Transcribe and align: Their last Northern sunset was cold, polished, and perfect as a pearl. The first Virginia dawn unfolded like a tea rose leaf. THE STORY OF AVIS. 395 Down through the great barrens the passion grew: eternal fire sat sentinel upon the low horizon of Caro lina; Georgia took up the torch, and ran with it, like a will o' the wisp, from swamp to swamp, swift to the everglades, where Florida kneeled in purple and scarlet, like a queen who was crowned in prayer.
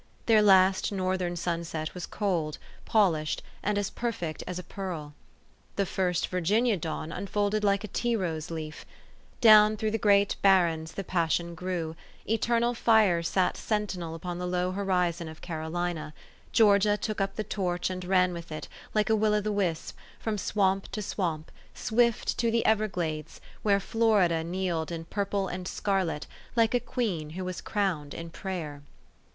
Their 0.25 0.41
last 0.41 0.91
Northern 0.91 1.35
sunset 1.35 1.93
was 1.93 2.07
cold, 2.07 2.57
polished, 2.85 3.43
and 3.61 3.79
perfect 3.93 4.43
as 4.47 4.57
a 4.57 4.63
pearl. 4.63 5.13
The 5.75 5.85
first 5.85 6.27
Virginia 6.29 6.75
dawn 6.75 7.11
unfolded 7.11 7.63
like 7.63 7.83
a 7.83 7.87
tea 7.87 8.15
rose 8.15 8.49
leaf. 8.49 8.77
THE 9.41 9.49
STORY 9.49 9.67
OF 9.67 9.71
AVIS. 9.73 9.77
395 9.77 9.77
Down 9.77 9.77
through 9.77 9.91
the 9.91 9.97
great 9.99 10.35
barrens 10.41 10.91
the 10.93 11.03
passion 11.03 11.53
grew: 11.53 11.95
eternal 12.27 12.73
fire 12.73 13.21
sat 13.21 13.55
sentinel 13.55 14.15
upon 14.15 14.39
the 14.39 14.47
low 14.47 14.71
horizon 14.71 15.29
of 15.29 15.43
Caro 15.43 15.69
lina; 15.69 16.15
Georgia 16.51 16.97
took 16.97 17.21
up 17.21 17.35
the 17.35 17.43
torch, 17.43 17.91
and 17.91 18.03
ran 18.03 18.33
with 18.33 18.51
it, 18.51 18.67
like 18.95 19.11
a 19.11 19.15
will 19.15 19.35
o' 19.35 19.41
the 19.41 19.51
wisp, 19.51 19.95
from 20.19 20.39
swamp 20.39 20.91
to 20.93 21.03
swamp, 21.03 21.51
swift 21.75 22.39
to 22.39 22.49
the 22.49 22.65
everglades, 22.65 23.39
where 23.61 23.79
Florida 23.79 24.43
kneeled 24.43 24.91
in 24.91 25.05
purple 25.05 25.47
and 25.47 25.67
scarlet, 25.67 26.25
like 26.55 26.73
a 26.73 26.79
queen 26.79 27.29
who 27.37 27.45
was 27.45 27.61
crowned 27.61 28.15
in 28.15 28.31
prayer. 28.31 28.81